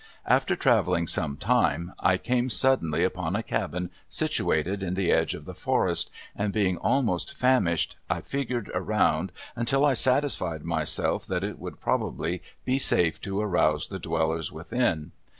[0.25, 5.45] After traveling some time I came suddenly upon a cabin situated in the edge of
[5.45, 11.59] the forest, and being almost famished I figured around until I satisfied myself that it
[11.59, 15.11] would probably be safe to arouse the dwellers within.